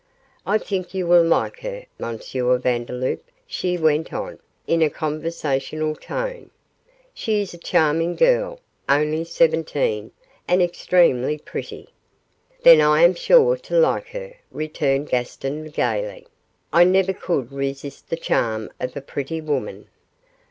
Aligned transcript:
I 0.47 0.57
think 0.57 0.95
you 0.95 1.05
will 1.05 1.21
like 1.23 1.59
her, 1.59 1.85
M. 1.99 2.17
Vandeloup,' 2.17 3.23
she 3.45 3.77
went 3.77 4.11
on, 4.11 4.39
in 4.65 4.81
a 4.81 4.89
conversational 4.89 5.95
tone; 5.95 6.49
'she 7.13 7.43
is 7.43 7.53
a 7.53 7.59
charming 7.59 8.15
girl 8.15 8.61
only 8.89 9.23
seventeen, 9.23 10.09
and 10.47 10.59
extremely 10.59 11.37
pretty.' 11.37 11.89
'Then 12.63 12.81
I 12.81 13.03
am 13.03 13.13
sure 13.13 13.55
to 13.57 13.77
like 13.79 14.07
her,' 14.07 14.37
returned 14.49 15.09
Gaston, 15.09 15.65
gaily; 15.65 16.25
'I 16.73 16.83
never 16.85 17.13
could 17.13 17.51
resist 17.51 18.09
the 18.09 18.17
charm 18.17 18.71
of 18.79 18.97
a 18.97 19.01
pretty 19.01 19.39
woman. 19.39 19.87